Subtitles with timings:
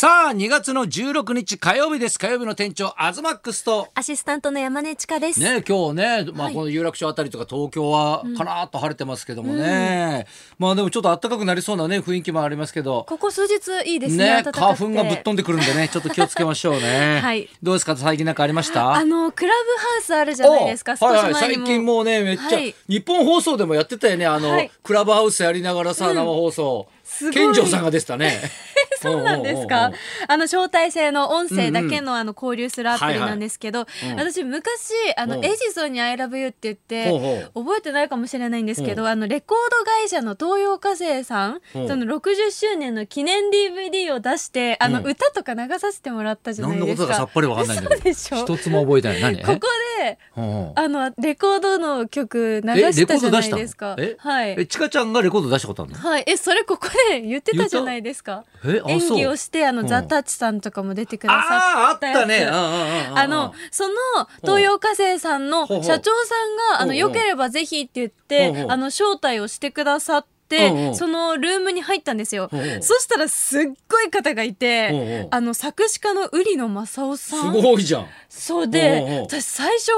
[0.00, 2.18] さあ2月の16日火曜日です。
[2.18, 3.86] 火曜日の店長アズマックスと。
[3.94, 5.40] アシスタントの山根千佳です。
[5.40, 10.24] ね今日ね、まあ、はいこの有楽町あたりとか東京はカラーっと晴れてますけどもね、
[10.58, 13.04] まあでもちょっと暖かくなりそうなね雰囲気もありますけど。
[13.06, 13.52] ここ数日
[13.86, 14.42] いいですね。
[14.42, 17.50] ね花粉がぶっ飛んでくるんでね ちょっと気をつけましょうね、はい。
[17.62, 18.94] どうですか最近なんかありました？
[18.94, 20.96] あのクラブハウスあるじゃないですか。
[20.96, 21.62] はいはい、最。
[21.62, 22.74] 近もうねめっちゃ、はい。
[22.88, 24.70] 日本放送でもやってたよねあの、はい。
[24.82, 26.88] クラブハウスやりながらさ、生放送。
[27.04, 27.34] すごい。
[27.34, 28.40] 健丈さんがでしたね
[29.00, 29.88] そうなんですか？
[29.88, 29.92] う。
[30.28, 33.86] あの招待制の音声だけのあの交流するアプリなんですけど、
[34.16, 35.44] 私昔あのうん。
[35.44, 38.94] エジソンに I love you って言って覚えてないかもしれないんですけう。
[38.96, 41.78] ど、あのレコード会社の東洋化成さん、う。
[41.80, 45.06] んその60周年の記念 DVD を出してあのうん。
[45.10, 47.14] 歌とか流させてもらったじゃないですか。
[47.14, 49.20] さっぱりわかんないんだけど一つも覚えてない。
[49.20, 49.42] 何？
[49.44, 49.60] ここ
[49.98, 53.96] であのレコードの曲流えしたじゃないですか。
[53.98, 54.54] えはい。
[54.58, 54.66] え。
[54.66, 55.98] ちかちゃんがレコード出したことあるの？
[55.98, 58.44] はい、えそれここで言ってたじゃないですか。
[58.64, 59.86] えあ演技をしてあの、うん。
[59.88, 62.46] ザ・タッチさんとかも出てくださったあったね。
[62.46, 63.94] あのその
[64.42, 72.50] 東洋化成さんの社長さんがあのよければぜひって言ってあの招待をしてくださってほうほうそのルームに入ったんですよ。
[72.80, 77.52] そしたらすっごい方がいてうあの作詞家の瓜野正夫すさん。
[77.52, 78.06] ごいじゃん。
[78.28, 79.92] そうでう私最初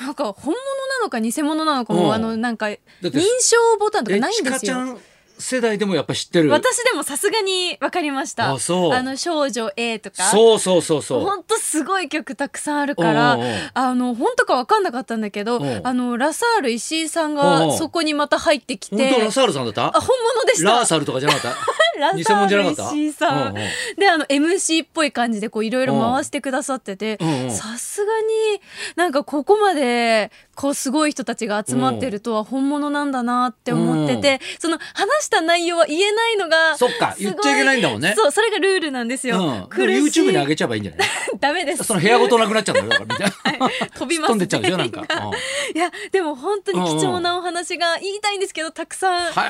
[0.00, 2.00] なんか本物なのか偽物なのかうん。
[2.00, 2.78] もあのなんか認
[3.40, 4.98] 証ボタンとかないんですよ。
[5.38, 6.50] 世代でもやっぱ知ってる。
[6.50, 8.52] 私でもさすがに分かりました。
[8.52, 9.02] あそう。
[9.02, 10.24] の少女 A とか。
[10.24, 11.20] そうそうそうそう。
[11.20, 13.38] 本当すごい曲たくさんあるから
[13.74, 15.60] あの本当か分かんなかったんだけどう。
[15.64, 19.86] んあのラサール石井さんがんそこにまた入ってきて本当ラサールさんだった？
[19.86, 20.70] あ本物でした。
[20.70, 21.56] ラーサルとか じゃなかった？
[22.00, 23.54] ラサール石井さん、
[23.98, 27.18] であの MC っぽい感じでこういろいろ回してくださってて
[27.50, 28.60] さすがに
[28.94, 38.14] なんかここまでこうすごい人たちが集まってるとは本物なんだなって思ってて、その話した内容は言えないのがそっか言っちゃいけないんだもんね。
[38.16, 41.08] そうそれがルールなんですよ、うん、YouTube に上げちゃえばいいんじゃない？
[41.38, 41.84] ダメです。
[41.84, 43.28] その部屋ごとなくなっちゃうんだよみたい
[43.60, 43.70] な。
[43.96, 45.76] 飛びます飛んでっちゃうでしょなんか、うん。
[45.76, 49.42] いやでも本当に貴重なお話が言いたいんですけどたくさんは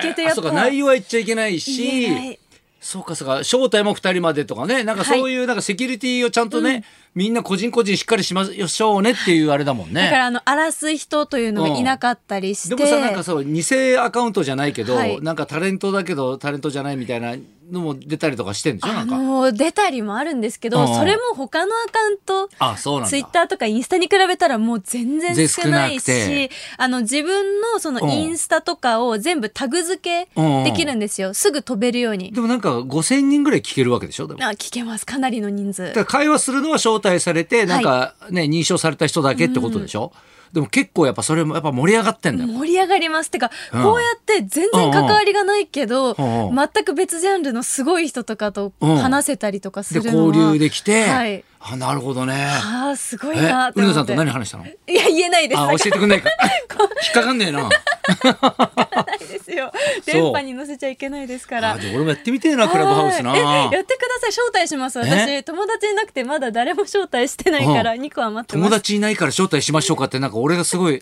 [0.00, 0.40] 聞けてやっぱ。
[0.40, 2.40] あそうか内容は言っちゃいけないし
[2.80, 4.82] そうかそうか招待も2人までとかね。
[4.82, 6.84] なんかそういうなんかセキュリティをちゃんとね、
[7.16, 10.04] みんな個人個人しっかりしましょうねっていうあれだもんね。
[10.04, 13.62] だからあの荒らす人というのがいなかったりして、でもさなんかそう偽
[13.98, 15.20] アカウントじゃないけど、はい。
[15.22, 17.34] なんかタレントだけどタレントじゃないみたいな
[17.70, 18.92] のも出たりとかしてんでしょ？
[18.92, 19.16] なあんか。
[19.16, 20.94] の出たりもあるんですけど、うん。
[20.94, 23.08] それも他のアカウントあそうなんだ。
[23.08, 28.10] ツイッターとかインスタに比べたらもう全然全少ないしあの自分のそのうん。
[28.10, 30.28] インスタとかを全部タグ付け
[30.64, 32.30] できるんですよ、すぐ飛べるように。
[32.32, 34.26] でもなんか5,000人ぐらい聞けるわけでしょ？
[34.26, 34.44] でも。
[34.44, 35.06] あ聞けます。
[35.06, 36.04] かなりの人数。
[36.04, 40.12] 会話するのは招待されてなんかね、認証された人だけってことでしょ、
[40.52, 43.30] でも結構やっぱそれもやっぱ盛り上がってんだよ、盛り上がります。
[43.30, 43.82] てか、うん。
[43.82, 48.96] こうやって全然関わりがないけど、うんうん全く別ジャンルのすごい人とかとうん。
[48.96, 51.44] 話せたりとかすでるのは、交流できて、はい。
[51.60, 52.34] あなるほどね。
[52.34, 53.80] あーすごいえなって思って。
[53.80, 54.66] うるのさんと何話したの？
[54.66, 55.60] いや言えないです。
[55.60, 56.30] あ教えてくんないか。
[57.04, 57.68] 引っかかんねえな
[58.06, 59.72] ないですよ。
[60.04, 61.74] 電波に乗せちゃいけないですから。
[61.74, 63.36] あじゃあ俺もやってみてえなクラブハウスな。
[63.36, 64.30] やってください。
[64.30, 64.98] 招待します。
[65.00, 68.00] え私友達いなくてまだ誰も招待してないからうん。
[68.00, 68.70] 2個は待ってます。
[68.70, 71.00] 友達いないから招待しましょうかってなんか俺がすごい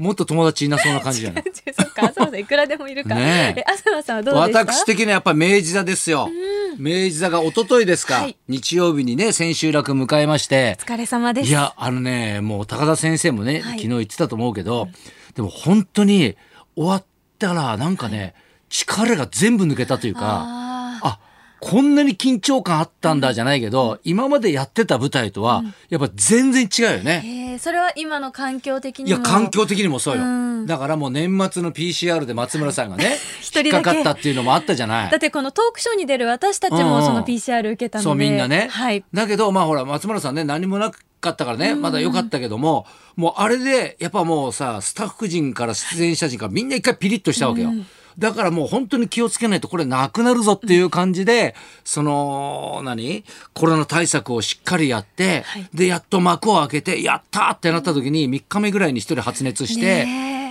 [0.00, 1.44] もっと友達いなそうな感じじゃない？
[1.76, 3.60] そっか東さんいくらでもいるから、ねえ。
[3.60, 6.28] え東さんはどう私的にはやっぱ明治座ですよ、
[6.78, 8.36] 明治座が一昨日ですか、はい。
[8.48, 10.78] 日曜日にね千秋楽迎えまして。
[10.80, 11.48] お疲れ様です。
[11.48, 13.62] いやあのねもう高田先生もね、はい。
[13.78, 14.88] 昨日言ってたと思うけど、
[15.34, 16.36] でも本当に
[16.76, 17.04] 終わっ
[17.38, 18.34] たらなんかね、
[18.70, 20.20] 力が全部抜けたというか
[21.60, 27.22] こんなに緊張感あったんだじゃないけど、今までやってた舞台とはやっぱ全然違うよね。
[27.52, 29.08] えー、それは今の環境的にも。
[29.08, 30.26] いや環境的にもそうよ、う
[30.62, 30.66] ん。
[30.66, 33.18] だからもう年末の PCR で松村さんがね
[33.54, 35.10] 引っかかったっていうのもあったじゃない。
[35.10, 36.86] だってこのトークショーに出る私たちうんうん。
[36.86, 39.04] もその PCR 受けたので、そうみんなね、はい。
[39.12, 47.70] だけどまあほら松村さんね何もなかったからねまだ良かったけども、もうあれでやっぱもうさスタッフ陣から出演者陣からみんな一回ピリッとしたわけよ。
[48.20, 51.54] だからもう本当に気をつけないとこれなくなるぞっていう感じで、
[51.84, 53.24] その何？
[53.54, 55.68] コロナ対策をしっかりやって、はい。
[55.72, 60.06] でやっと幕を開けてやったーってなった時に3日目ぐらいに一人発熱して、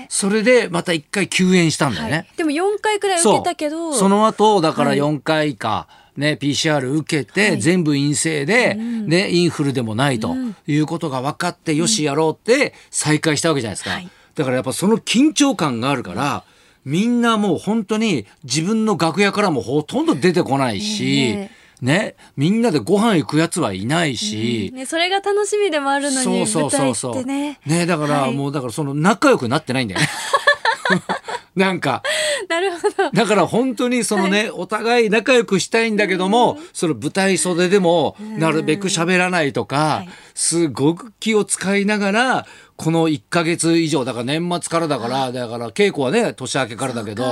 [0.09, 2.11] それでまた一回休園したんだよね。
[2.11, 4.97] はい、でも4回くらい受けたけどその後だからはい。
[4.97, 5.87] 4回か、
[6.17, 7.61] ね PCR 受けて、はい。
[7.61, 14.09] 全部陰性で、ねインフルでもないということが分かって、よしやろうって再開したわけじゃないですか、はい。
[14.33, 16.43] だからやっぱその緊張感があるから
[16.85, 27.25] みんなもう本当に自分の楽屋からもほとんど出てこないし、ねねみんなでご飯行くやつはいないし、ね、それが楽しみでもあるのにそうそうそうそう。
[27.25, 27.59] ね。
[27.65, 28.33] ねだから、はい。
[28.33, 30.07] もうだからその仲良くなってないんだよね
[31.59, 32.01] なんか。
[32.49, 33.11] なるほど。
[33.11, 40.09] だから本当にそのね、お互い仲良くしたいんだけども、その舞台袖でもなるべく喋らないとか、はい。
[40.33, 42.47] すごく気を使いながら、
[42.77, 47.25] この1ヶ月以上、だから年末からだから、だから稽古はね、年明けからだけど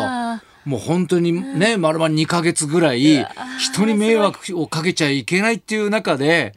[0.65, 3.25] もう本当にね、まるまる2ヶ月ぐらい、
[3.57, 6.53] 人に迷惑をかけちゃいけないっていう中で、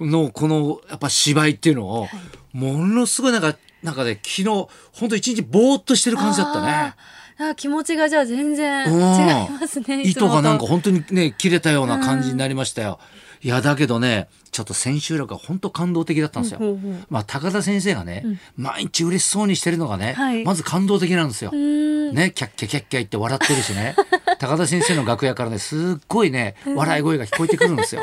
[0.00, 2.08] の、この、やっぱ芝居っていうのを、
[2.52, 6.94] ものすごいなんか、なんかね、昨日、本当一日ぼーっとしてる感じだったね。
[7.42, 10.02] あ気持ちがじゃあ全然うん違いますね。
[10.02, 12.98] 糸がなんか本当にね切れたような感じになりましたよ。
[13.42, 16.58] いやだけどねちょっと千秋楽は本当感動的だったんですよ。
[16.58, 21.50] ほうほうまあ高田先生がね、毎日嬉しそうにしてるのがね、はいまず感動的なんですよ。
[21.50, 23.96] ねキャッキャキャッキャ言って笑ってるしね
[24.38, 28.02] 高田先生の楽屋からねすっごいね笑い声が聞こえてくるんですよ。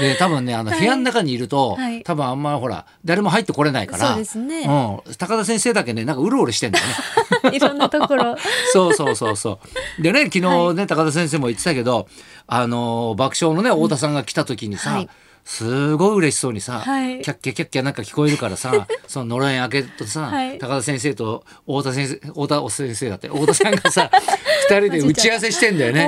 [0.00, 2.02] で多分ねあの部屋の中にいると、はい。
[2.02, 4.22] 多分あんまほら誰も入ってこれないからね。
[4.22, 6.84] うん、高田先生だけねなんかうろうろしてんだよ
[7.50, 7.50] ね。
[7.56, 8.36] いろんなところ。
[8.72, 9.60] そうそうそうそ
[9.98, 10.02] う。
[10.02, 12.08] でね昨日ね、高田先生も言ってたけど
[12.46, 15.08] あのー爆笑のね太田さんが来た時にさ、はい。
[15.44, 17.22] すごい嬉しそうにさ、はい。
[17.22, 20.58] キャッキャキャッキャなんか聞こえるからさ そののろえ開けとさ、はい。
[20.58, 24.10] 高田先生と太田先生太田先生だって太田さんがさ
[24.68, 26.06] 二人で打ち合わせしてんだよね。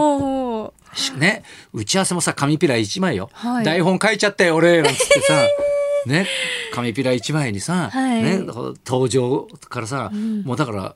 [1.16, 1.42] ね
[1.72, 3.64] 打ち合わせもさ紙ピラ1枚よ、はい。
[3.64, 5.46] 台本書いちゃったよ俺なんつってさ。
[6.06, 6.26] ね
[6.72, 8.22] 紙ピラ1枚にさ、はい。
[8.22, 8.38] ね、
[8.86, 10.10] 登場からさ、
[10.44, 10.94] もうだから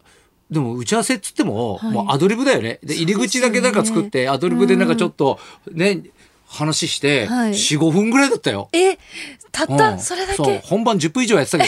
[0.50, 1.92] でも打ち合わせっつっても、はい。
[1.92, 2.78] もうアドリブだよね。
[2.82, 5.38] で入り口だけなんか作って、アドリブでなんかちょっと
[5.70, 6.02] ね、
[6.46, 7.52] 話して、はい。
[7.52, 8.68] 45分ぐらいだったよ。
[8.72, 8.98] え、
[9.50, 10.00] たっうた、ん。
[10.00, 10.46] それだそう。
[10.46, 10.60] け。
[10.64, 11.64] 本番10分以上やってたけ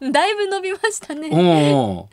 [0.00, 0.10] ど。
[0.12, 1.28] だいぶ伸びましたね。
[1.28, 2.04] うんうん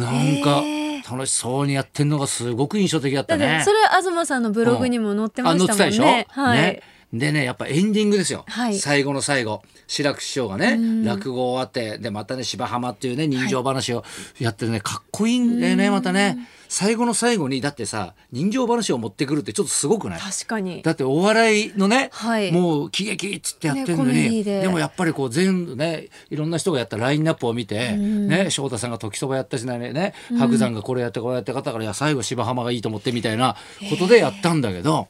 [0.00, 3.62] なんかえ楽しそうにやってんのがすごく印象的だったね。
[3.64, 6.26] それは東さんのブログにも載ってまあしたもん載ってたでしょ、ね。
[6.30, 6.58] はい。
[6.58, 8.78] ねでねやっぱエンディングですよ、はい。
[8.78, 9.62] 最後の最後。
[9.86, 14.02] 志らく師匠がね落語終わってでまたね芝浜っていうね人情話を
[14.38, 16.48] やってるねかっこいいんだよねまたね。
[16.70, 20.20] 最後の最後にだってさ人情話を持ってくるってちょっとすごくない？
[20.20, 20.80] 確かに。
[20.82, 22.50] だってお笑いのね、はい。
[22.50, 24.62] もう喜劇っつってやってるのに、ィで。
[24.62, 33.56] でもやっぱりこう全部ねいろんな人がやったラインナップを見て、ね翔太さんが時そばやったしねね白山がこれやってこれやって方からいや最後芝浜がいいと思ってみたいな
[33.90, 35.08] ことでやったんだけど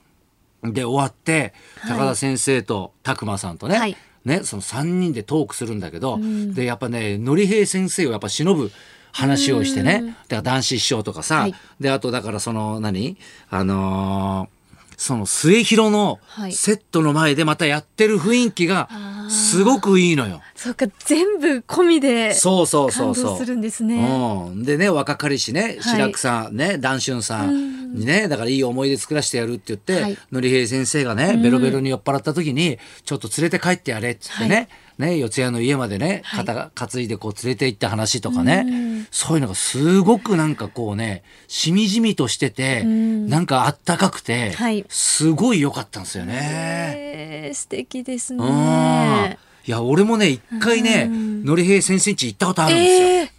[0.65, 1.99] で終わってはい。
[1.99, 3.97] 高田先生と拓磨さんとね、はい。
[4.25, 6.19] ねその3人でトークするんだけど、
[6.55, 8.71] でやっぱねのり平先生をやっぱ忍ぶ
[9.13, 11.55] 話をしてね、だから男子師匠とかさ、はい。
[11.79, 13.17] であとだからその何？
[13.51, 14.55] あのー
[14.97, 16.53] その末広のはい。
[16.53, 18.89] セットの前でまたやってる雰囲気が
[19.29, 20.41] すごくいいのよ。
[20.55, 23.25] そうか、全部込みでそうそうそ感うそう。
[23.33, 23.97] 動するんですね。
[24.07, 25.83] うん、でね若かりしねはい。
[25.83, 30.19] 白くさん、ね談春さんにねだからいい思い出作らせてやるって言って、はい。
[30.33, 34.69] のり平先生がねベロベロに酔っ払った時にちょっと連れて帰ってやれっつってね、
[34.99, 36.41] ね四谷の家までねはい。
[36.41, 44.85] 肩が担いでこう連れて行った話とかね、そういうのがすごくなんかこうねしみじみとしてて、なんかあったかくて、はい。
[44.89, 46.95] すごい良かったんですよね。
[46.97, 48.41] えー素敵ですうん。
[48.41, 49.39] ね。
[49.67, 53.09] いや俺もね一回ねのり平先生家行ったことあるんですよ。
[53.09, 53.34] えー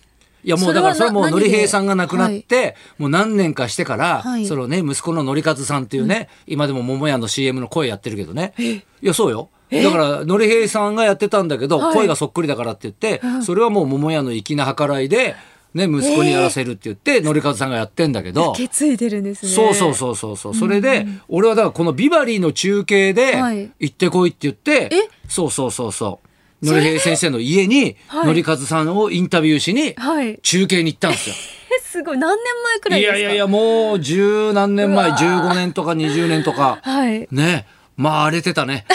[0.45, 2.43] いやもうだからそれはもうのり平さんが亡くなっはい。
[2.43, 4.45] て、もう何年かしてから、はい。
[4.45, 8.53] そのね息子ののりかずさんっていうね、今でも桃屋の CM の声やってるけどね。
[8.59, 9.49] いやそうよ。
[9.71, 11.93] だからのり平さんがやってたんだけど、はい。
[11.95, 15.35] 声がそっくりだからって言って、それはもう桃屋の粋な計らいで、
[15.73, 18.51] ね、息子にやらせるって言って、のりかずさんがやってんだけど。
[18.51, 19.51] 受け継いでるんですね。
[19.51, 20.55] そうそうそうそうそう。
[20.55, 23.71] それで、俺はだからこのビバリーの中継ではい。
[23.79, 25.09] 行ってこいって言って、え？
[25.27, 26.24] そうそうそうそう
[26.63, 30.39] のり平先生の家に、はいのりかずさんをインタビューしにはい。
[30.41, 31.35] 中継に行ったんですよ。
[31.77, 32.17] えすごい。
[32.17, 33.19] 何年前くらいいですか？
[33.19, 37.27] やいやいやもう十何年前うわ15年とか20年とかはい。
[37.31, 37.65] ね
[37.97, 38.85] まあ荒れてたね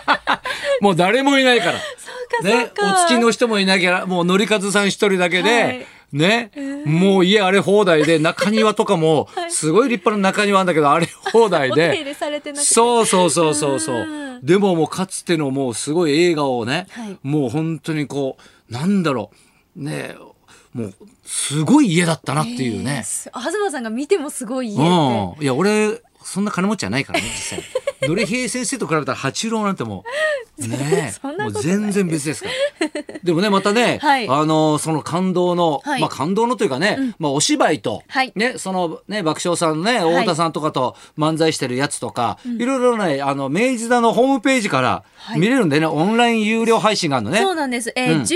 [0.80, 1.78] もう誰もいないからそ
[2.40, 2.70] うか、ね。
[2.82, 6.52] お付きの人もいなきゃもうのりかずさん一人だけで、はいね、
[6.86, 12.72] もう家荒れ放題で中庭とかも すごい立派な中庭なんだけど荒れ放題 お手入でれされてなくて。
[12.72, 13.96] そうそうそうそうそう。
[13.96, 14.46] うん。
[14.46, 17.18] でももうかつてのもうすごい映画をね、はい。
[17.24, 18.36] もう本当にこ
[18.70, 19.30] うなんだろ
[19.76, 19.82] う。
[19.82, 20.14] ね
[20.72, 20.94] もう
[21.24, 22.98] すごい家だったなっていうね。
[22.98, 24.82] えーす東さんが見てもすごい家って。
[24.82, 27.64] うん、いや俺そんな金持ちじゃないからね実際
[28.08, 30.04] のり平先生と比べたら八郎なんても
[30.58, 33.04] う ねもう全然別ですから。
[33.24, 34.28] でもねまたね、はい。
[34.28, 36.00] あのその感動の、はい。
[36.00, 38.32] まあ感動のというかね、まあお芝居と、はい。
[38.36, 39.98] ねそのね爆笑さんのねい。
[40.00, 45.40] 太田さんとかと漫才してるやつとか、いろいろねあの明治座のホームページからはい。
[45.40, 47.38] 見れるんでね、オンライン有料配信があるのね。
[47.38, 47.92] そうなんです。
[47.96, 48.22] えーうん。
[48.22, 48.26] 13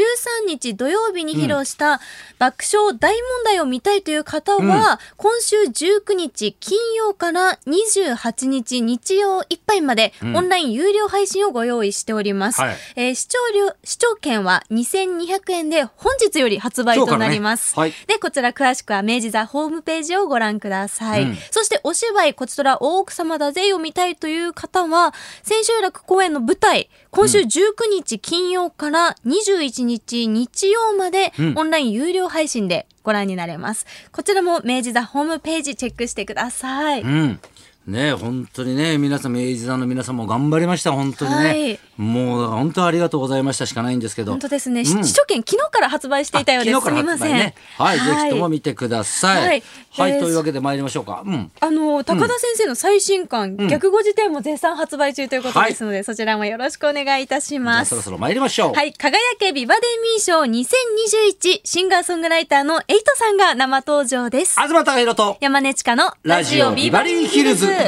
[0.46, 2.00] 日土曜日に披露した
[2.38, 12.60] 爆笑大問題を見たいという方は、今週19日金曜から28日日曜以いっぱいまで、うんオンライン有料配信をご用意しております。
[12.60, 17.74] はいえー視聴料、視聴券は2200円で本日より発売となります。
[17.74, 21.22] 今日からねで、こちら詳しくは明治座ホームページをご覧ください。
[21.24, 25.12] うんそしてお芝居、こちら大奥様だぜを見たいという方は、
[25.42, 27.44] 千秋楽公演の舞台、今週19
[27.90, 33.86] 日金曜から21日日曜まで、うんオンライン有料配信でご覧になれます。
[34.12, 37.02] こちらも明治座ホームページチェックしてください。
[37.02, 37.40] うん。
[37.88, 41.80] ね本当にね皆さん明治座の皆さんも頑張りました本当にね、はい。
[41.96, 44.32] もう本当ありがとうございましたしかないんですけど。
[44.32, 44.80] 本当ですね。
[44.80, 44.86] うん。
[44.86, 46.76] 視聴券昨日から発売していたようです。
[46.76, 47.40] あ昨日からすみません。
[47.40, 49.62] 発売ねはい、ぜひとも見てください。
[49.90, 50.20] はい。
[50.20, 51.24] というわけで参りましょうか。
[51.26, 51.50] うん。
[51.60, 53.68] あの高田先生の最新刊、ん。
[53.68, 57.82] 逆語辞典も絶賛発売中ということですので、そちらもよろしくお願いいたします。
[57.82, 58.02] あそろ。
[58.02, 58.74] そろ参りましょう。
[58.74, 58.92] はい。
[58.92, 59.80] 輝けビバデ
[60.14, 64.60] ミー賞2021シンガーソングライターのエイトさんが生登場です。
[64.60, 67.86] 東貴博と山根千佳のラジオビバリーヒルズ今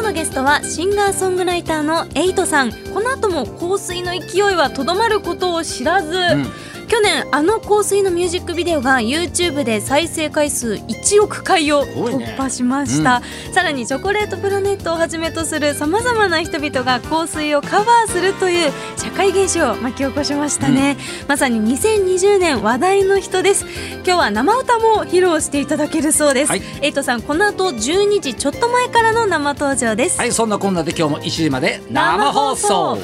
[0.00, 2.70] 日のゲストはシンガーソングライターのエイトさん。
[2.70, 6.44] この後も香水の勢いはとどまることを知らず、ん。
[6.88, 23.66] 去年あの香水のミュージックビデオが YouTube で再生回数1億回を突破しました、さらにチョコレートプラネットをはじめとするさまざまな人々が香水をカバーするという社会現象を巻き起こしましたね、まさに2020年話題の人です。
[24.04, 26.62] 今日は生歌も披露していただけるそうです、はい。
[26.82, 32.98] エイトさんこの後12時ちょっと前からの生登場です、はいそんなこんなで今日も1時まで生放送